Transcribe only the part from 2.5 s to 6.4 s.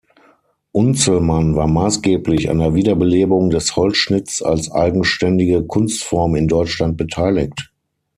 der Wiederbelebung des Holzschnitts als eigenständige Kunstform